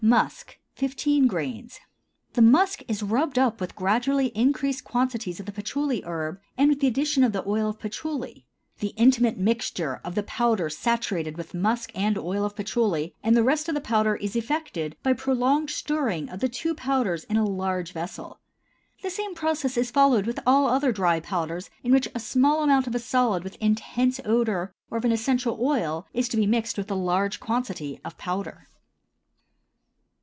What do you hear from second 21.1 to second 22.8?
powders in which a small